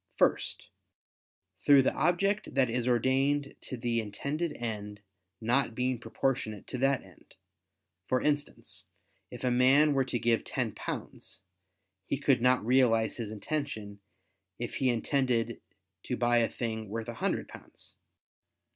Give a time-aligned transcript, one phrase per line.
[0.17, 0.67] First,
[1.63, 4.99] through the object that is ordained to the intended end
[5.39, 7.35] not being proportionate to that end;
[8.07, 8.85] for instance,
[9.29, 11.43] if a man were to give ten pounds,
[12.07, 13.99] he could not realize his intention,
[14.57, 15.61] if he intended
[16.05, 17.95] to buy a thing worth a hundred pounds.